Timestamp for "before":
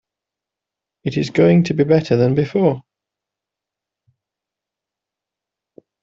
2.33-2.81